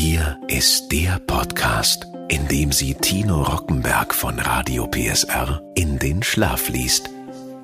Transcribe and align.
Hier 0.00 0.38
ist 0.46 0.92
der 0.92 1.18
Podcast, 1.18 2.06
in 2.28 2.46
dem 2.46 2.70
sie 2.70 2.94
Tino 2.94 3.42
Rockenberg 3.42 4.14
von 4.14 4.38
Radio 4.38 4.86
PSR 4.86 5.60
in 5.74 5.98
den 5.98 6.22
Schlaf 6.22 6.68
liest. 6.68 7.10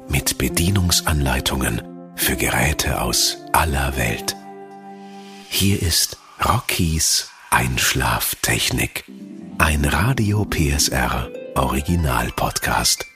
Mit 0.09 0.37
Bedienungsanleitungen 0.37 1.81
für 2.17 2.35
Geräte 2.35 3.01
aus 3.01 3.39
aller 3.53 3.97
Welt. 3.97 4.35
Hier 5.49 5.81
ist 5.81 6.19
Rockies 6.45 7.29
Einschlaftechnik. 7.51 9.05
Ein 9.59 9.85
Radio 9.85 10.45
PSR 10.45 11.30
Original 11.55 12.32
Podcast. 12.35 13.07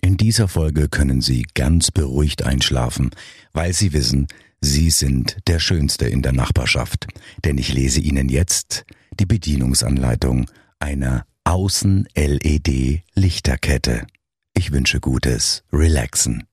In 0.00 0.16
dieser 0.16 0.48
Folge 0.48 0.88
können 0.88 1.20
Sie 1.20 1.46
ganz 1.52 1.90
beruhigt 1.90 2.42
einschlafen, 2.42 3.10
weil 3.52 3.74
Sie 3.74 3.92
wissen, 3.92 4.28
Sie 4.62 4.90
sind 4.90 5.38
der 5.46 5.58
Schönste 5.58 6.06
in 6.06 6.20
der 6.20 6.32
Nachbarschaft, 6.32 7.06
denn 7.44 7.56
ich 7.56 7.72
lese 7.72 8.00
Ihnen 8.00 8.28
jetzt 8.28 8.84
die 9.18 9.24
Bedienungsanleitung 9.24 10.50
einer 10.78 11.24
Außen-LED-Lichterkette. 11.44 14.06
Ich 14.54 14.70
wünsche 14.70 15.00
Gutes, 15.00 15.64
relaxen. 15.72 16.46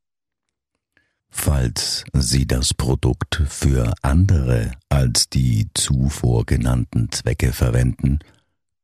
Falls 1.29 2.05
Sie 2.15 2.47
das 2.47 2.73
Produkt 2.73 3.43
für 3.47 3.93
andere 4.01 4.73
als 4.89 5.29
die 5.29 5.69
zuvor 5.75 6.47
genannten 6.47 7.13
Zwecke 7.13 7.53
verwenden, 7.53 8.21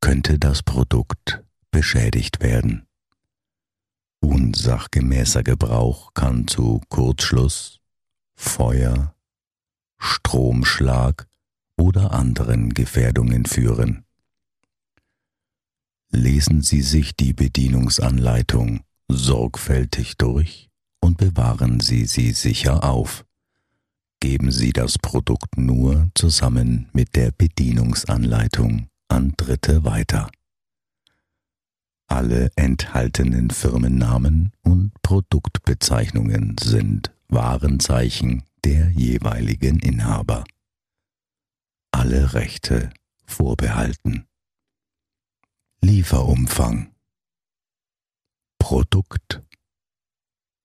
könnte 0.03 0.39
das 0.39 0.63
Produkt 0.63 1.43
beschädigt 1.71 2.43
werden. 2.43 2.85
Unsachgemäßer 4.21 5.45
Gebrauch 5.45 6.13
kann 6.13 6.47
zu 6.47 6.83
Kurzschluss, 6.91 7.81
Feuer, 8.35 9.14
Stromschlag 9.99 11.27
oder 11.77 12.13
anderen 12.13 12.71
Gefährdungen 12.75 13.47
führen. 13.47 14.05
Lesen 16.11 16.63
Sie 16.63 16.83
sich 16.83 17.17
die 17.17 17.33
Bedienungsanleitung 17.33 18.85
sorgfältig 19.09 20.17
durch 20.17 20.71
und 21.01 21.19
bewahren 21.19 21.81
Sie 21.81 22.07
sie 22.07 22.33
sicher 22.33 22.85
auf. 22.85 23.25
Geben 24.21 24.51
Sie 24.51 24.73
das 24.73 24.99
Produkt 24.99 25.59
nur 25.59 26.11
zusammen 26.15 26.89
mit 26.93 27.17
der 27.17 27.31
Bedienungsanleitung 27.33 28.89
an 29.09 29.35
Dritte 29.37 29.85
weiter. 29.85 30.31
Alle 32.07 32.51
enthaltenen 32.57 33.51
Firmennamen 33.51 34.53
und 34.63 34.93
Produktbezeichnungen 35.03 36.57
sind 36.63 37.13
Warenzeichen 37.29 38.45
der 38.65 38.91
jeweiligen 38.91 39.79
Inhaber. 39.79 40.45
Alle 41.93 42.33
Rechte 42.33 42.91
vorbehalten. 43.27 44.27
Lieferumfang. 45.81 46.95
Produkt. 48.59 49.43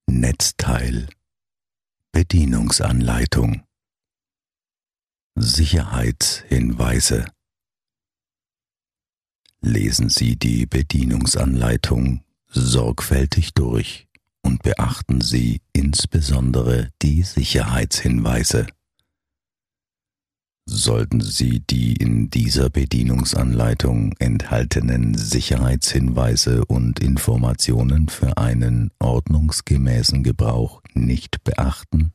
Netzteil. 0.08 1.10
Bedienungsanleitung. 2.12 3.64
Sicherheitshinweise. 5.36 7.26
Lesen 9.62 10.10
Sie 10.10 10.38
die 10.38 10.66
Bedienungsanleitung 10.66 12.24
sorgfältig 12.48 13.54
durch 13.54 14.09
und 14.42 14.64
beachten 14.64 15.22
Sie 15.22 15.62
insbesondere 15.74 16.90
die 17.02 17.24
Sicherheitshinweise. 17.24 18.68
Sollten 20.72 21.20
Sie 21.20 21.62
die 21.62 21.94
in 21.94 22.30
dieser 22.30 22.70
Bedienungsanleitung 22.70 24.14
enthaltenen 24.20 25.16
Sicherheitshinweise 25.18 26.64
und 26.66 27.00
Informationen 27.00 28.08
für 28.08 28.38
einen 28.38 28.92
ordnungsgemäßen 29.00 30.22
Gebrauch 30.22 30.82
nicht 30.94 31.44
beachten, 31.44 32.14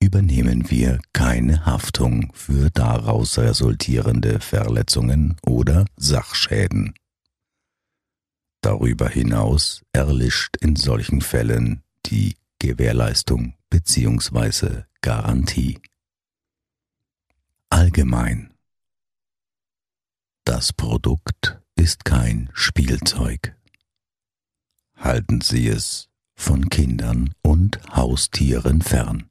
übernehmen 0.00 0.70
wir 0.70 0.98
keine 1.12 1.66
Haftung 1.66 2.32
für 2.34 2.70
daraus 2.70 3.38
resultierende 3.38 4.40
Verletzungen 4.40 5.36
oder 5.46 5.84
Sachschäden. 5.96 6.94
Darüber 8.60 9.08
hinaus 9.08 9.82
erlischt 9.92 10.56
in 10.58 10.76
solchen 10.76 11.22
Fällen 11.22 11.82
die 12.06 12.36
Gewährleistung 12.58 13.54
bzw. 13.70 14.82
Garantie. 15.00 15.80
Allgemein. 17.70 18.52
Das 20.44 20.72
Produkt 20.72 21.60
ist 21.76 22.04
kein 22.04 22.50
Spielzeug. 22.52 23.56
Halten 24.96 25.40
Sie 25.40 25.68
es 25.68 26.10
von 26.34 26.68
Kindern 26.68 27.32
und 27.42 27.80
Haustieren 27.94 28.82
fern. 28.82 29.30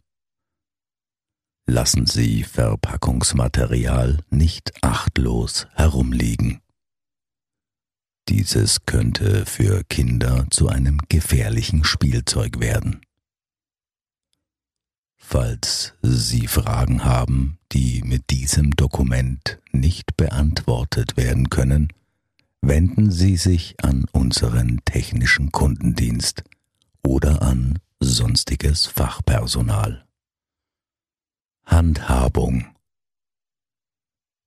Lassen 1.68 2.08
Sie 2.08 2.44
Verpackungsmaterial 2.44 4.24
nicht 4.32 4.72
achtlos 4.84 5.68
herumliegen. 5.76 6.62
Dieses 8.30 8.86
könnte 8.86 9.48
für 9.48 9.84
Kinder 9.86 10.46
zu 10.52 10.70
einem 10.70 11.00
gefährlichen 11.10 11.84
Spielzeug 11.84 12.60
werden. 12.60 13.02
Falls 15.18 15.96
Sie 16.04 16.46
Fragen 16.46 17.04
haben, 17.04 17.58
die 17.72 18.04
mit 18.04 18.30
diesem 18.30 18.76
Dokument 18.76 19.58
nicht 19.72 20.16
beantwortet 20.16 21.18
werden 21.18 21.50
können, 21.50 21.92
wenden 22.62 23.10
Sie 23.10 23.36
sich 23.36 23.84
an 23.84 24.06
unseren 24.12 24.80
technischen 24.86 25.52
Kundendienst 25.52 26.44
oder 27.04 27.42
an 27.42 27.80
sonstiges 28.00 28.86
Fachpersonal. 28.86 30.06
Handhabung 31.66 32.68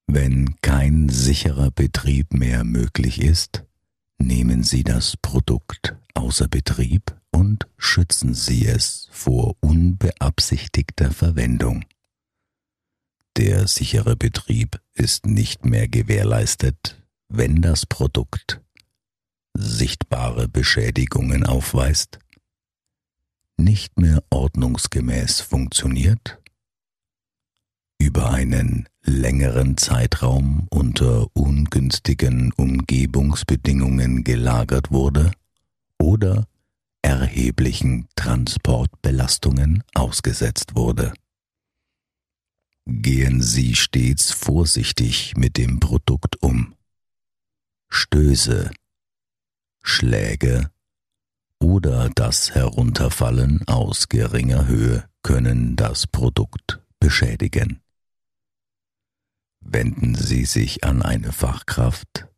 Wenn 0.06 0.54
kein 0.62 1.08
sicherer 1.08 1.72
Betrieb 1.72 2.32
mehr 2.32 2.62
möglich 2.62 3.20
ist, 3.20 3.64
Nehmen 4.24 4.62
Sie 4.62 4.84
das 4.84 5.16
Produkt 5.16 5.96
außer 6.14 6.46
Betrieb 6.46 7.20
und 7.32 7.66
schützen 7.76 8.34
Sie 8.34 8.68
es 8.68 9.08
vor 9.10 9.56
unbeabsichtigter 9.58 11.10
Verwendung. 11.10 11.84
Der 13.36 13.66
sichere 13.66 14.14
Betrieb 14.14 14.80
ist 14.94 15.26
nicht 15.26 15.64
mehr 15.64 15.88
gewährleistet, 15.88 17.02
wenn 17.28 17.62
das 17.62 17.84
Produkt 17.84 18.60
sichtbare 19.54 20.46
Beschädigungen 20.46 21.44
aufweist, 21.44 22.20
nicht 23.56 23.98
mehr 23.98 24.22
ordnungsgemäß 24.30 25.40
funktioniert, 25.40 26.40
über 27.98 28.30
einen 28.30 28.88
längeren 29.04 29.76
Zeitraum 29.76 30.66
unter 30.70 31.26
ungünstigen 31.34 32.52
Umgebungsbedingungen 32.52 34.24
gelagert 34.24 34.90
wurde 34.90 35.32
oder 35.98 36.46
erheblichen 37.02 38.08
Transportbelastungen 38.14 39.82
ausgesetzt 39.94 40.74
wurde. 40.76 41.12
Gehen 42.86 43.42
Sie 43.42 43.74
stets 43.74 44.32
vorsichtig 44.32 45.34
mit 45.36 45.56
dem 45.56 45.80
Produkt 45.80 46.42
um. 46.42 46.74
Stöße, 47.88 48.70
Schläge 49.82 50.70
oder 51.60 52.10
das 52.14 52.54
Herunterfallen 52.54 53.66
aus 53.68 54.08
geringer 54.08 54.66
Höhe 54.66 55.04
können 55.22 55.76
das 55.76 56.06
Produkt 56.06 56.80
beschädigen. 56.98 57.81
Wenden 59.62 60.14
Sie 60.14 60.44
sich 60.44 60.84
an 60.84 61.02
eine 61.02 61.32
Fachkraft, 61.32 62.28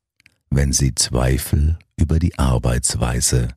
wenn 0.50 0.72
Sie 0.72 0.94
Zweifel 0.94 1.78
über 1.96 2.18
die 2.18 2.38
Arbeitsweise, 2.38 3.48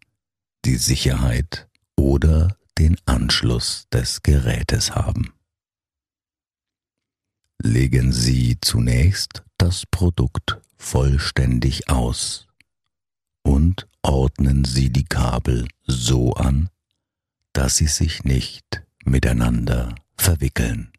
die 0.65 0.77
Sicherheit 0.77 1.67
oder 1.95 2.57
den 2.77 2.97
Anschluss 3.05 3.87
des 3.91 4.23
Gerätes 4.23 4.95
haben. 4.95 5.33
Legen 7.61 8.11
Sie 8.11 8.57
zunächst 8.61 9.43
das 9.57 9.83
Produkt 9.89 10.59
vollständig 10.77 11.89
aus 11.89 12.47
und 13.43 13.87
ordnen 14.03 14.63
Sie 14.65 14.91
die 14.91 15.05
Kabel 15.05 15.67
so 15.85 16.33
an, 16.33 16.69
dass 17.53 17.77
sie 17.77 17.87
sich 17.87 18.23
nicht 18.23 18.83
miteinander 19.03 19.95
verwickeln. 20.15 20.91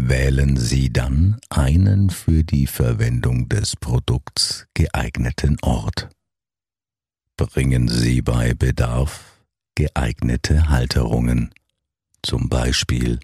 Wählen 0.00 0.56
Sie 0.56 0.92
dann 0.92 1.38
einen 1.50 2.08
für 2.10 2.44
die 2.44 2.68
Verwendung 2.68 3.48
des 3.48 3.74
Produkts 3.74 4.66
geeigneten 4.72 5.56
Ort. 5.60 6.08
Bringen 7.36 7.88
Sie 7.88 8.22
bei 8.22 8.54
Bedarf 8.54 9.42
geeignete 9.74 10.68
Halterungen, 10.68 11.52
zum 12.22 12.48
Beispiel 12.48 13.18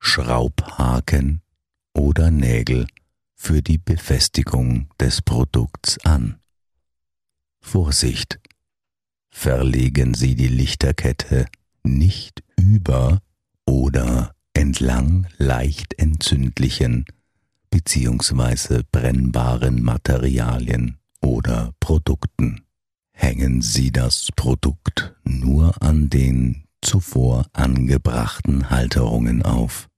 Schraubhaken 0.00 1.42
oder 1.92 2.30
Nägel 2.30 2.86
für 3.34 3.60
die 3.60 3.78
Befestigung 3.78 4.88
des 4.98 5.20
Produkts 5.20 5.98
an. 6.06 6.40
Vorsicht! 7.60 8.40
Verlegen 9.28 10.14
Sie 10.14 10.34
die 10.36 10.48
Lichterkette 10.48 11.46
nicht 11.82 12.42
über 12.56 13.20
oder 13.66 14.34
entlang 14.62 15.26
leicht 15.38 15.98
entzündlichen 15.98 17.04
bzw. 17.70 18.82
brennbaren 18.92 19.82
Materialien 19.82 20.98
oder 21.20 21.74
Produkten. 21.80 22.62
Hängen 23.12 23.60
Sie 23.60 23.90
das 23.90 24.28
Produkt 24.36 25.16
nur 25.24 25.82
an 25.82 26.10
den 26.10 26.62
zuvor 26.80 27.46
angebrachten 27.52 28.70
Halterungen 28.70 29.42
auf 29.42 29.88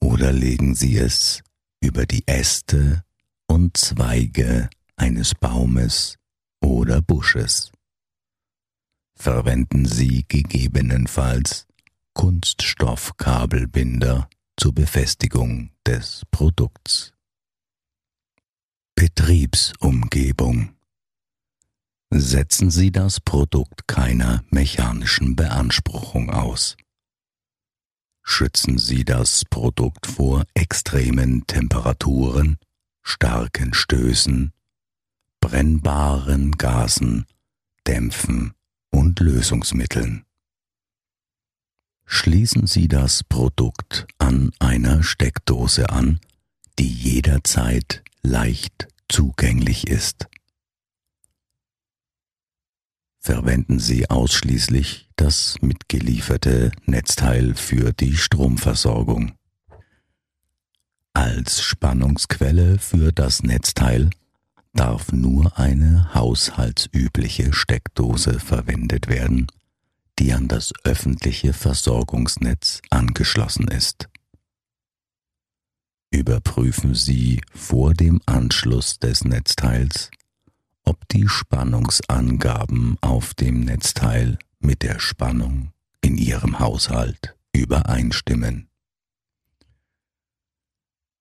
oder 0.00 0.32
legen 0.32 0.74
Sie 0.74 0.96
es 0.96 1.44
über 1.80 2.04
die 2.04 2.24
Äste 2.26 3.04
und 3.46 3.76
Zweige 3.76 4.68
eines 4.96 5.32
Baumes 5.36 6.16
oder 6.60 7.00
Busches. 7.02 7.70
Verwenden 9.14 9.84
Sie 9.86 10.24
gegebenenfalls 10.26 11.68
Kunststoffkabelbinder 12.14 14.28
zur 14.56 14.74
Befestigung 14.74 15.70
des 15.86 16.22
Produkts. 16.30 17.12
Betriebsumgebung 18.94 20.76
Setzen 22.10 22.70
Sie 22.70 22.92
das 22.92 23.20
Produkt 23.20 23.88
keiner 23.88 24.44
mechanischen 24.50 25.34
Beanspruchung 25.34 26.28
aus. 26.28 26.76
Schützen 28.22 28.76
Sie 28.76 29.04
das 29.04 29.46
Produkt 29.46 30.06
vor 30.06 30.44
extremen 30.52 31.46
Temperaturen, 31.46 32.58
starken 33.02 33.72
Stößen, 33.72 34.52
brennbaren 35.40 36.52
Gasen, 36.52 37.24
Dämpfen 37.86 38.52
und 38.90 39.18
Lösungsmitteln 39.18 40.26
schließen 42.04 42.66
Sie 42.66 42.88
das 42.88 43.24
Produkt 43.24 44.06
an 44.18 44.52
einer 44.58 45.02
Steckdose 45.02 45.90
an, 45.90 46.20
die 46.78 46.88
jederzeit 46.88 48.02
leicht 48.22 48.88
zugänglich 49.08 49.88
ist. 49.88 50.28
Verwenden 53.18 53.78
Sie 53.78 54.10
ausschließlich 54.10 55.08
das 55.16 55.56
mitgelieferte 55.60 56.72
Netzteil 56.86 57.54
für 57.54 57.92
die 57.92 58.16
Stromversorgung. 58.16 59.32
Als 61.12 61.62
Spannungsquelle 61.62 62.78
für 62.78 63.12
das 63.12 63.42
Netzteil 63.42 64.10
darf 64.72 65.12
nur 65.12 65.58
eine 65.58 66.14
haushaltsübliche 66.14 67.52
Steckdose 67.52 68.40
verwendet 68.40 69.08
werden 69.08 69.46
die 70.18 70.32
an 70.32 70.48
das 70.48 70.72
öffentliche 70.84 71.52
Versorgungsnetz 71.52 72.80
angeschlossen 72.90 73.68
ist. 73.68 74.08
Überprüfen 76.10 76.94
Sie 76.94 77.40
vor 77.54 77.94
dem 77.94 78.20
Anschluss 78.26 78.98
des 78.98 79.24
Netzteils, 79.24 80.10
ob 80.84 81.08
die 81.08 81.26
Spannungsangaben 81.26 82.98
auf 83.00 83.32
dem 83.34 83.60
Netzteil 83.60 84.38
mit 84.60 84.82
der 84.82 84.98
Spannung 84.98 85.72
in 86.02 86.18
Ihrem 86.18 86.58
Haushalt 86.58 87.34
übereinstimmen. 87.54 88.68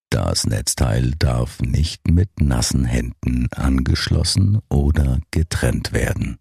Das 0.10 0.46
Netzteil 0.46 1.12
darf 1.18 1.62
nicht 1.62 2.10
mit 2.10 2.42
nassen 2.42 2.84
Händen 2.84 3.48
angeschlossen 3.54 4.60
oder 4.68 5.22
getrennt 5.32 5.94
werden 5.94 6.38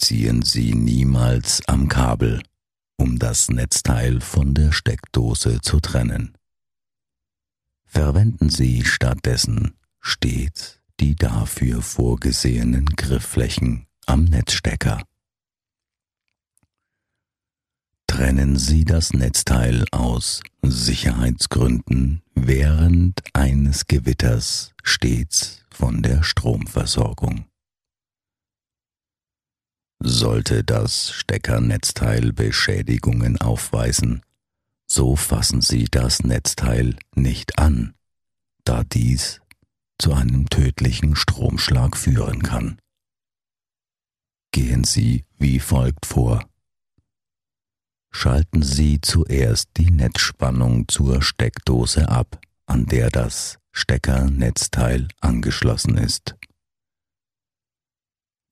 ziehen 0.00 0.42
Sie 0.42 0.74
niemals 0.74 1.62
am 1.66 1.88
Kabel, 1.88 2.42
um 2.96 3.18
das 3.18 3.48
Netzteil 3.48 4.20
von 4.20 4.54
der 4.54 4.72
Steckdose 4.72 5.60
zu 5.60 5.80
trennen. 5.80 6.36
Verwenden 7.84 8.50
Sie 8.50 8.84
stattdessen 8.84 9.74
stets 10.00 10.80
die 11.00 11.16
dafür 11.16 11.80
vorgesehenen 11.80 12.84
Griffflächen 12.84 13.86
am 14.06 14.24
Netzstecker. 14.24 15.02
Trennen 18.06 18.56
Sie 18.56 18.84
das 18.84 19.12
Netzteil 19.12 19.86
aus 19.92 20.42
Sicherheitsgründen 20.62 22.22
während 22.34 23.22
eines 23.32 23.86
Gewitters 23.86 24.74
stets 24.82 25.64
von 25.70 26.02
der 26.02 26.22
Stromversorgung. 26.22 27.49
Sollte 30.02 30.64
das 30.64 31.10
Steckernetzteil 31.10 32.32
Beschädigungen 32.32 33.38
aufweisen, 33.38 34.22
so 34.90 35.14
fassen 35.14 35.60
Sie 35.60 35.84
das 35.84 36.24
Netzteil 36.24 36.96
nicht 37.14 37.58
an, 37.58 37.94
da 38.64 38.82
dies 38.82 39.40
zu 39.98 40.14
einem 40.14 40.48
tödlichen 40.48 41.16
Stromschlag 41.16 41.96
führen 41.98 42.42
kann. 42.42 42.80
Gehen 44.52 44.84
Sie 44.84 45.26
wie 45.38 45.60
folgt 45.60 46.06
vor. 46.06 46.48
Schalten 48.10 48.62
Sie 48.62 49.00
zuerst 49.00 49.68
die 49.76 49.90
Netzspannung 49.90 50.88
zur 50.88 51.22
Steckdose 51.22 52.08
ab, 52.08 52.40
an 52.64 52.86
der 52.86 53.10
das 53.10 53.58
Steckernetzteil 53.70 55.08
angeschlossen 55.20 55.98
ist. 55.98 56.34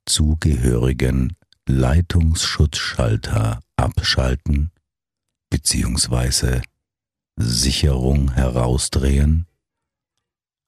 Zugehörigen 0.06 1.37
Leitungsschutzschalter 1.68 3.60
abschalten 3.76 4.72
bzw. 5.50 6.62
Sicherung 7.36 8.32
herausdrehen, 8.32 9.46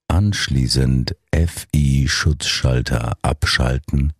anschließend 0.09 1.17
FI-Schutzschalter 1.35 3.17
abschalten, 3.23 4.13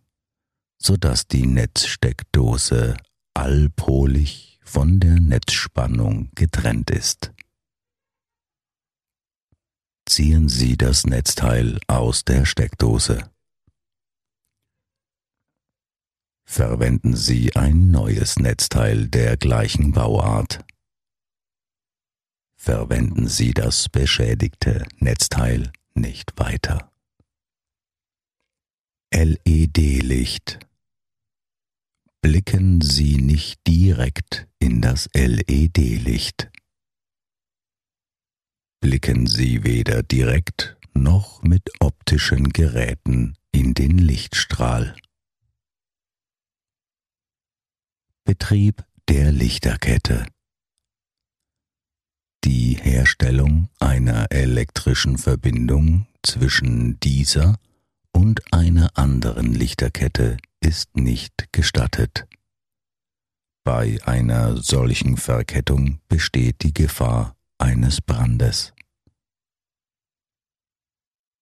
sodass 0.79 1.27
die 1.27 1.45
Netzsteckdose 1.45 2.97
allpolig 3.35 4.59
von 4.63 4.99
der 4.99 5.19
Netzspannung 5.19 6.29
getrennt 6.33 6.89
ist. 6.89 7.31
Ziehen 10.09 10.49
Sie 10.49 10.77
das 10.77 11.05
Netzteil 11.05 11.79
aus 11.87 12.25
der 12.25 12.45
Steckdose. 12.45 13.29
Verwenden 16.51 17.15
Sie 17.15 17.55
ein 17.55 17.91
neues 17.91 18.37
Netzteil 18.37 19.07
der 19.07 19.37
gleichen 19.37 19.93
Bauart. 19.93 20.65
Verwenden 22.57 23.29
Sie 23.29 23.53
das 23.53 23.87
beschädigte 23.87 24.85
Netzteil 24.99 25.71
nicht 25.93 26.33
weiter. 26.35 26.91
LED-Licht. 29.13 30.59
Blicken 32.19 32.81
Sie 32.81 33.15
nicht 33.15 33.65
direkt 33.65 34.45
in 34.59 34.81
das 34.81 35.07
LED-Licht. 35.13 36.51
Blicken 38.81 39.25
Sie 39.25 39.63
weder 39.63 40.03
direkt 40.03 40.75
noch 40.93 41.43
mit 41.43 41.63
optischen 41.79 42.49
Geräten 42.49 43.37
in 43.53 43.73
den 43.73 43.97
Lichtstrahl. 43.97 44.97
Betrieb 48.23 48.85
der 49.09 49.31
Lichterkette. 49.31 50.27
Die 52.43 52.77
Herstellung 52.79 53.69
einer 53.79 54.31
elektrischen 54.31 55.17
Verbindung 55.17 56.05
zwischen 56.21 56.99
dieser 56.99 57.57
und 58.11 58.53
einer 58.53 58.95
anderen 58.95 59.53
Lichterkette 59.53 60.37
ist 60.59 60.95
nicht 60.95 61.51
gestattet. 61.51 62.27
Bei 63.63 63.97
einer 64.03 64.57
solchen 64.57 65.17
Verkettung 65.17 65.99
besteht 66.07 66.61
die 66.61 66.73
Gefahr 66.73 67.35
eines 67.57 68.01
Brandes. 68.01 68.71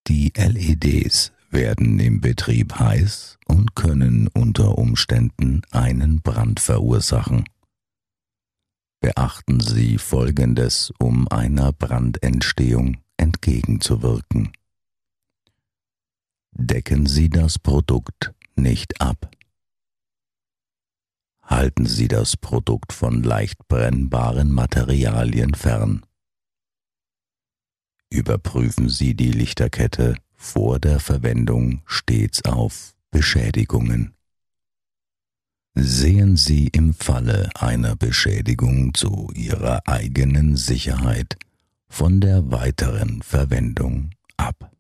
Die 0.07 0.31
LEDs 0.33 1.33
werden 1.51 1.99
im 1.99 2.21
Betrieb 2.21 2.79
heiß 2.79 3.37
und 3.47 3.75
können 3.75 4.27
unter 4.59 4.77
Umständen 4.77 5.61
einen 5.71 6.21
Brand 6.21 6.59
verursachen. 6.59 7.45
Beachten 8.99 9.61
Sie 9.61 9.97
Folgendes, 9.97 10.91
um 10.99 11.29
einer 11.29 11.71
Brandentstehung 11.71 12.97
entgegenzuwirken. 13.15 14.51
Decken 16.51 17.05
Sie 17.05 17.29
das 17.29 17.57
Produkt 17.57 18.33
nicht 18.57 18.99
ab. 18.99 19.31
Halten 21.41 21.85
Sie 21.85 22.09
das 22.09 22.35
Produkt 22.35 22.91
von 22.91 23.23
leicht 23.23 23.65
brennbaren 23.69 24.51
Materialien 24.51 25.53
fern. 25.55 26.05
Überprüfen 28.09 28.89
Sie 28.89 29.15
die 29.15 29.31
Lichterkette 29.31 30.15
vor 30.35 30.79
der 30.79 30.99
Verwendung 30.99 31.81
stets 31.85 32.43
auf 32.43 32.93
Beschädigungen. 33.09 34.18
Sehen 35.81 36.35
Sie 36.35 36.67
im 36.67 36.93
Falle 36.93 37.49
einer 37.55 37.95
Beschädigung 37.95 38.93
zu 38.93 39.31
Ihrer 39.33 39.87
eigenen 39.87 40.57
Sicherheit 40.57 41.37
von 41.87 42.19
der 42.19 42.51
weiteren 42.51 43.21
Verwendung 43.21 44.09
ab. 44.35 44.73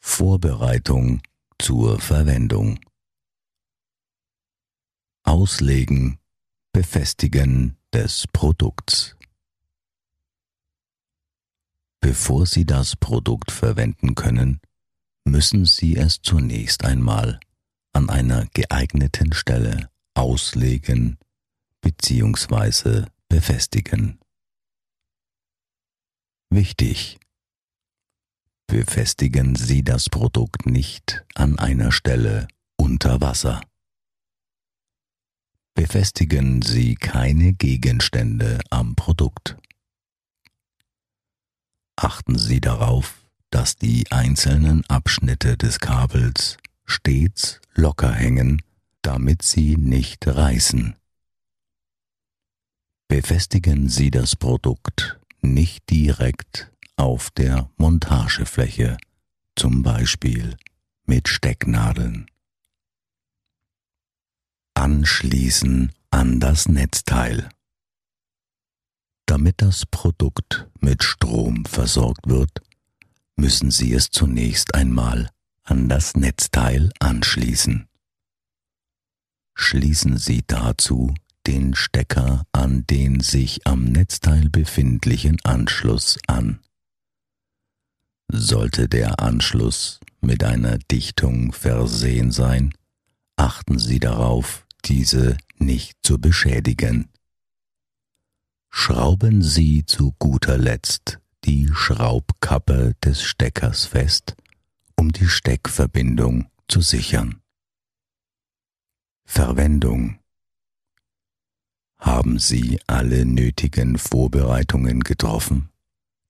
Vorbereitung 0.00 1.20
zur 1.60 2.00
Verwendung 2.00 2.80
Auslegen, 5.22 6.18
Befestigen 6.72 7.76
des 7.92 8.24
Produkts 8.32 9.16
Bevor 12.00 12.44
Sie 12.44 12.64
das 12.64 12.96
Produkt 12.96 13.52
verwenden 13.52 14.16
können, 14.16 14.60
müssen 15.24 15.64
Sie 15.64 15.96
es 15.96 16.22
zunächst 16.22 16.84
einmal 16.84 17.38
an 17.98 18.10
einer 18.10 18.46
geeigneten 18.54 19.32
Stelle 19.32 19.90
auslegen 20.14 21.18
bzw. 21.80 23.06
befestigen. 23.28 24.20
Wichtig. 26.48 27.18
Befestigen 28.68 29.56
Sie 29.56 29.82
das 29.82 30.08
Produkt 30.08 30.66
nicht 30.66 31.24
an 31.34 31.58
einer 31.58 31.90
Stelle 31.90 32.46
unter 32.76 33.20
Wasser. 33.20 33.62
Befestigen 35.74 36.62
Sie 36.62 36.94
keine 36.94 37.52
Gegenstände 37.52 38.60
am 38.70 38.94
Produkt. 38.94 39.56
Achten 41.96 42.38
Sie 42.38 42.60
darauf, 42.60 43.28
dass 43.50 43.74
die 43.74 44.06
einzelnen 44.12 44.84
Abschnitte 44.88 45.56
des 45.56 45.80
Kabels 45.80 46.58
stets 46.88 47.60
locker 47.74 48.12
hängen, 48.12 48.62
damit 49.02 49.42
sie 49.42 49.76
nicht 49.76 50.26
reißen. 50.26 50.96
Befestigen 53.08 53.88
Sie 53.88 54.10
das 54.10 54.36
Produkt 54.36 55.18
nicht 55.40 55.88
direkt 55.88 56.70
auf 56.96 57.30
der 57.30 57.70
Montagefläche, 57.76 58.98
zum 59.56 59.82
Beispiel 59.82 60.56
mit 61.04 61.28
Stecknadeln. 61.28 62.26
Anschließen 64.74 65.92
an 66.10 66.40
das 66.40 66.68
Netzteil. 66.68 67.48
Damit 69.26 69.62
das 69.62 69.86
Produkt 69.86 70.68
mit 70.80 71.02
Strom 71.02 71.64
versorgt 71.64 72.28
wird, 72.28 72.62
müssen 73.36 73.70
Sie 73.70 73.92
es 73.92 74.10
zunächst 74.10 74.74
einmal 74.74 75.30
an 75.70 75.88
das 75.88 76.14
Netzteil 76.14 76.90
anschließen. 76.98 77.86
Schließen 79.54 80.16
Sie 80.16 80.42
dazu 80.46 81.14
den 81.46 81.74
Stecker 81.74 82.44
an 82.52 82.86
den 82.86 83.20
sich 83.20 83.66
am 83.66 83.84
Netzteil 83.84 84.48
befindlichen 84.50 85.38
Anschluss 85.44 86.18
an. 86.26 86.60
Sollte 88.30 88.88
der 88.88 89.20
Anschluss 89.20 90.00
mit 90.20 90.44
einer 90.44 90.78
Dichtung 90.78 91.52
versehen 91.52 92.30
sein, 92.30 92.74
achten 93.36 93.78
Sie 93.78 93.98
darauf, 93.98 94.66
diese 94.84 95.36
nicht 95.56 95.96
zu 96.02 96.18
beschädigen. 96.18 97.08
Schrauben 98.70 99.42
Sie 99.42 99.84
zu 99.86 100.14
guter 100.18 100.58
Letzt 100.58 101.18
die 101.44 101.68
Schraubkappe 101.72 102.94
des 103.02 103.22
Steckers 103.22 103.86
fest, 103.86 104.36
um 104.98 105.12
die 105.12 105.28
Steckverbindung 105.28 106.50
zu 106.66 106.80
sichern. 106.80 107.40
Verwendung 109.24 110.18
Haben 111.98 112.38
Sie 112.38 112.80
alle 112.86 113.24
nötigen 113.24 113.96
Vorbereitungen 113.96 115.00
getroffen, 115.00 115.68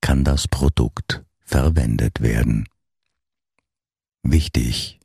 kann 0.01 0.23
das 0.23 0.47
Produkt 0.47 1.23
verwendet 1.39 2.21
werden. 2.21 2.69
Wichtig, 4.21 4.99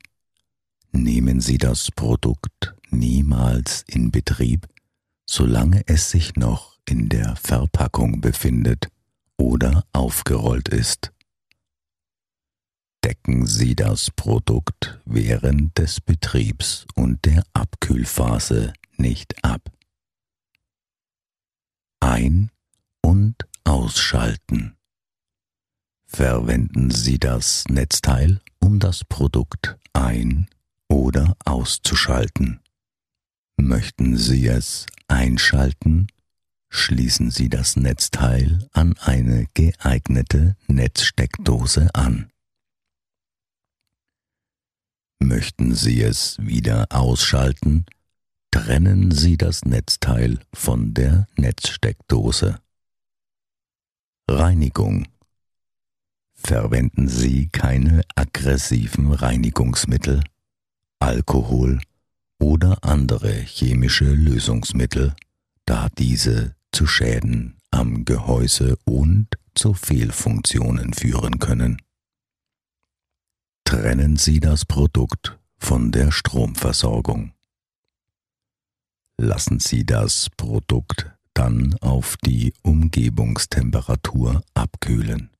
nehmen 0.91 1.41
Sie 1.41 1.57
das 1.57 1.91
Produkt 1.91 2.75
niemals 2.91 3.83
in 3.87 4.11
Betrieb, 4.11 4.67
solange 5.25 5.81
es 5.87 6.11
sich 6.11 6.35
noch 6.35 6.77
in 6.87 7.09
der 7.09 7.35
Verpackung 7.35 8.21
befindet 8.21 8.89
oder 9.37 9.85
aufgerollt 9.91 10.69
ist. 10.69 11.14
Decken 13.05 13.45
Sie 13.45 13.75
das 13.75 14.09
Produkt 14.09 14.99
während 15.05 15.77
des 15.77 16.01
Betriebs 16.01 16.87
und 16.95 17.23
der 17.25 17.43
Abkühlphase 17.53 18.73
nicht 18.97 19.45
ab. 19.45 19.61
Ein- 21.99 22.49
und 23.03 23.35
ausschalten. 23.63 24.75
Verwenden 26.07 26.89
Sie 26.89 27.19
das 27.19 27.65
Netzteil, 27.69 28.41
um 28.59 28.79
das 28.79 29.03
Produkt 29.03 29.77
ein- 29.93 30.47
oder 30.89 31.37
auszuschalten. 31.45 32.59
Möchten 33.55 34.17
Sie 34.17 34.47
es 34.47 34.87
einschalten 35.07 36.07
schließen 36.69 37.29
Sie 37.29 37.49
das 37.49 37.77
Netzteil 37.77 38.67
an 38.73 38.97
eine 38.97 39.45
geeignete 39.53 40.57
Netzsteckdose 40.67 41.93
an. 41.93 42.31
Möchten 45.19 45.73
Sie 45.73 46.01
es 46.01 46.37
wieder 46.39 46.87
ausschalten, 46.89 47.85
trennen 48.51 49.11
Sie 49.11 49.37
das 49.37 49.65
Netzteil 49.65 50.39
von 50.53 50.93
der 50.93 51.27
Netzsteckdose. 51.35 52.59
Reinigung 54.29 55.07
Verwenden 56.35 57.07
Sie 57.07 57.47
keine 57.47 58.01
aggressiven 58.13 59.11
Reinigungsmittel, 59.11 60.21
Alkohol 60.99 61.81
oder 62.39 62.83
andere 62.83 63.31
chemische 63.31 64.05
Lösungsmittel, 64.05 65.15
da 65.65 65.89
diese 65.97 66.55
zu 66.71 66.85
Schäden 66.85 67.57
am 67.71 68.05
Gehäuse 68.05 68.77
und 68.85 69.27
zu 69.55 69.73
Fehlfunktionen 69.73 70.93
führen 70.93 71.39
können. 71.39 71.81
Trennen 73.65 74.15
Sie 74.15 74.39
das 74.39 74.63
Produkt 74.63 75.39
von 75.57 75.91
der 75.91 76.11
Stromversorgung. 76.11 77.33
Lassen 79.19 79.59
Sie 79.59 79.85
das 79.85 80.29
Produkt 80.37 81.11
dann 81.33 81.73
auf 81.81 82.15
die 82.23 82.53
Umgebungstemperatur 82.61 84.43
abkühlen. 84.53 85.31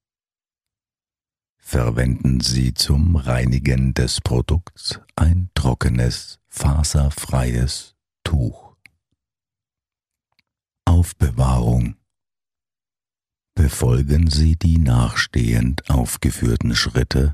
Verwenden 1.58 2.42
Sie 2.42 2.74
zum 2.74 3.16
Reinigen 3.16 3.94
des 3.94 4.22
Produkts 4.22 5.00
ein 5.16 5.50
trockenes, 5.54 6.40
faserfreies 6.50 7.96
Tuch. 8.24 8.76
Aufbewahrung 10.86 11.96
Befolgen 13.56 14.30
Sie 14.30 14.58
die 14.58 14.78
nachstehend 14.78 15.90
aufgeführten 15.90 16.76
Schritte, 16.76 17.34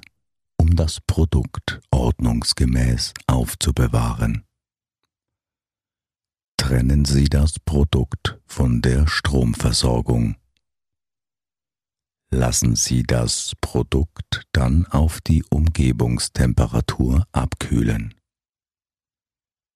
um 0.62 0.76
das 0.76 1.02
Produkt 1.02 1.80
ordnungsgemäß 1.90 3.16
aufzubewahren 3.26 4.46
trennen 6.56 7.04
Sie 7.04 7.24
das 7.24 7.58
Produkt 7.58 8.40
von 8.46 8.84
der 8.84 9.08
Stromversorgung. 9.08 10.36
Lassen 12.30 12.76
Sie 12.76 13.02
das 13.02 13.54
Produkt 13.60 14.44
dann 14.52 14.86
auf 14.86 15.20
die 15.20 15.44
Umgebungstemperatur 15.50 17.26
abkühlen. 17.32 18.14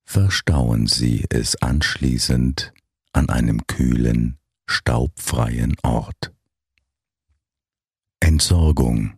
Verstauen 0.05 0.85
Sie 0.85 1.25
es 1.31 1.59
anschließend 1.63 2.71
an 3.11 3.29
einem 3.29 3.65
kühlen, 3.65 4.37
staubfreien 4.67 5.75
Ort. 5.81 6.31
Entsorgung 8.19 9.17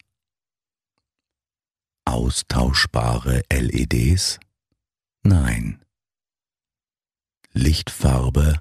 Austauschbare 2.05 3.45
LEDs? 3.49 4.41
Nein. 5.23 5.85
Lichtfarbe 7.53 8.61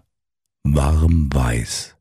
warm 0.62 1.34
weiß. 1.34 1.94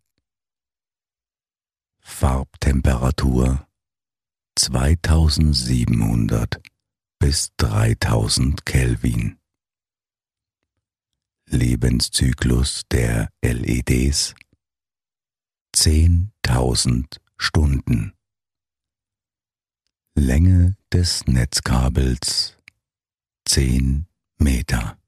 Farbtemperatur 2.06 3.66
2700 4.56 6.60
bis 7.18 7.50
3000 7.56 8.64
Kelvin. 8.64 9.38
Lebenszyklus 11.46 12.82
der 12.92 13.30
LEDs 13.42 14.34
10.000 15.74 17.18
Stunden. 17.36 18.12
Länge 20.14 20.76
des 20.92 21.26
Netzkabels 21.26 22.56
10 23.46 24.06
Meter. 24.38 24.98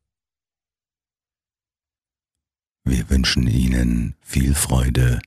Wir 2.85 3.09
wünschen 3.11 3.47
Ihnen 3.47 4.17
viel 4.23 4.55
Freude 4.55 5.21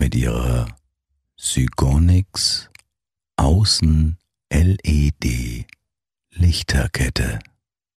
mit 0.00 0.14
Ihrer 0.14 0.66
Sygonix 1.36 2.70
Außen 3.36 4.16
LED 4.50 5.66
Lichterkette 6.30 7.38